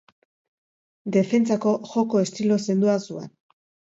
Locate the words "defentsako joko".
1.15-2.23